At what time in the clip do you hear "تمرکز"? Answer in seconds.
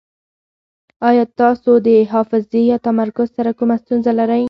2.87-3.27